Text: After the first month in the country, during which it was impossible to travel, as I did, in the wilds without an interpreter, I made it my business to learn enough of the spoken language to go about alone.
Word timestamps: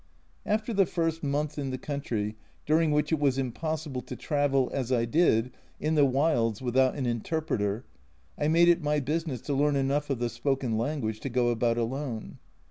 After 0.47 0.73
the 0.73 0.87
first 0.87 1.21
month 1.21 1.59
in 1.59 1.69
the 1.69 1.77
country, 1.77 2.35
during 2.65 2.89
which 2.89 3.11
it 3.11 3.19
was 3.19 3.37
impossible 3.37 4.01
to 4.01 4.15
travel, 4.15 4.71
as 4.73 4.91
I 4.91 5.05
did, 5.05 5.51
in 5.79 5.93
the 5.93 6.05
wilds 6.07 6.59
without 6.59 6.95
an 6.95 7.05
interpreter, 7.05 7.85
I 8.35 8.47
made 8.47 8.67
it 8.67 8.81
my 8.81 8.99
business 8.99 9.41
to 9.41 9.53
learn 9.53 9.75
enough 9.75 10.09
of 10.09 10.17
the 10.17 10.29
spoken 10.29 10.75
language 10.75 11.19
to 11.19 11.29
go 11.29 11.49
about 11.49 11.77
alone. 11.77 12.39